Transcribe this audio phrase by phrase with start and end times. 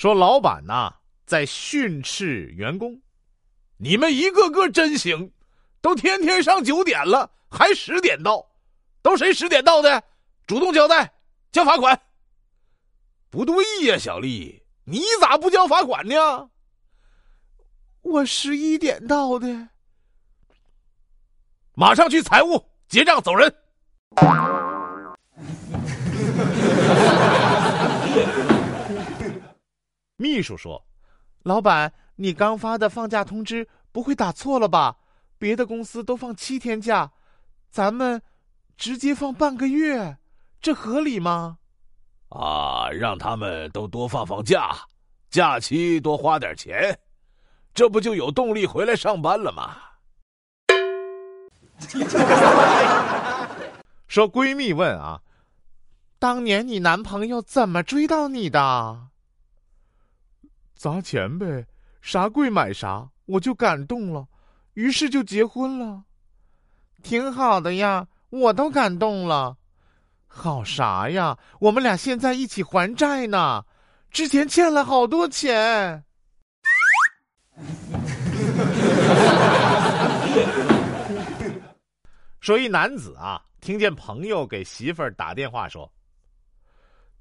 [0.00, 0.94] 说老板呐
[1.26, 2.98] 在训斥员工
[3.76, 5.30] ：“你们一个个真行，
[5.82, 8.50] 都天天上九点了，还十点到，
[9.02, 10.02] 都谁十点到的？
[10.46, 11.12] 主动交代，
[11.52, 12.00] 交罚款。”
[13.28, 16.48] 不对呀，小丽，你咋不交罚款呢？
[18.00, 19.68] 我十一点到的。
[21.74, 23.54] 马上去财务结账，走人。
[30.20, 30.84] 秘书说
[31.44, 34.98] ：“老板，你刚发的放假通知不会打错了吧？
[35.38, 37.10] 别的公司都放七天假，
[37.70, 38.20] 咱们
[38.76, 40.18] 直接放半个月，
[40.60, 41.56] 这合理吗？”
[42.28, 44.76] 啊，让他们都多放放假，
[45.30, 47.00] 假期多花点钱，
[47.72, 49.74] 这不就有动力回来上班了吗？
[54.06, 55.22] 说闺蜜问啊，
[56.18, 59.06] 当年你男朋友怎么追到你的？
[60.80, 61.66] 砸钱呗，
[62.00, 64.26] 啥贵买啥，我就感动了，
[64.72, 66.02] 于是就结婚了。
[67.02, 69.58] 挺好的呀，我都感动了。
[70.26, 71.36] 好啥呀？
[71.58, 73.62] 我们俩现在一起还债呢，
[74.10, 76.02] 之前欠了好多钱。
[82.40, 85.92] 说一男子啊，听见朋友给媳妇儿打电话说：“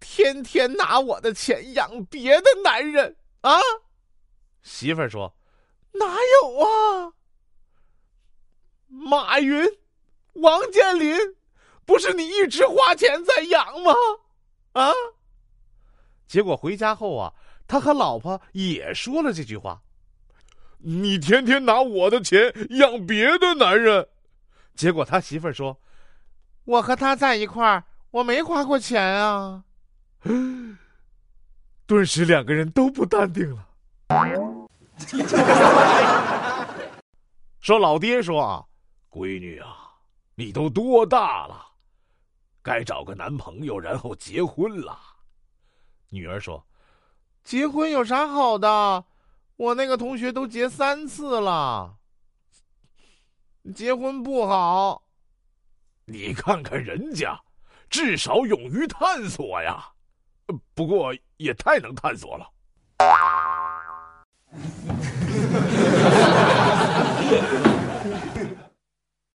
[0.00, 3.60] 天天拿我的钱养别的男人啊。”
[4.62, 5.34] 媳妇儿说
[5.92, 6.06] ：“哪
[6.42, 7.12] 有啊？
[8.88, 9.66] 马云、
[10.34, 11.16] 王健林，
[11.84, 13.92] 不是你一直花钱在养吗？
[14.72, 14.92] 啊？”
[16.26, 17.34] 结果回家后啊，
[17.68, 19.82] 他和老婆也说了这句话
[20.78, 24.08] ：“你天天拿我的钱养别的男人。”
[24.74, 25.78] 结果他媳妇儿说
[26.64, 29.64] ：“我和他在一块儿，我没花过钱啊。”
[31.92, 33.68] 顿时两个人都不淡定了。
[37.60, 38.66] 说老爹说，
[39.10, 39.92] 闺女啊，
[40.34, 41.66] 你都多大了，
[42.62, 44.98] 该找个男朋友，然后结婚了。
[46.08, 46.66] 女儿说
[47.44, 49.04] ：“结婚有啥好的？
[49.56, 51.98] 我那个同学都结三次了。”
[53.76, 55.02] 结婚不好，
[56.06, 57.38] 你看看人家，
[57.90, 59.91] 至少勇于探索呀。
[60.74, 62.48] 不过也太能探索了。